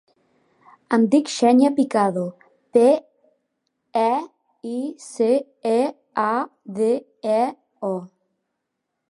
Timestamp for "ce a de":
5.09-6.91